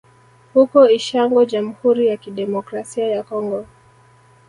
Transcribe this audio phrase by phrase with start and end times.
[0.53, 3.65] Huko Ishango Jamhuri ya Kidemokrasia ya Kongo